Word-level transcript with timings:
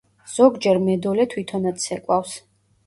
ზოგჯერ 0.35 0.79
მედოლე 0.87 1.29
თვითონაც 1.35 1.87
ცეკვავს. 1.87 2.35